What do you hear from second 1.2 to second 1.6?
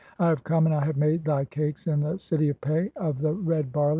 thy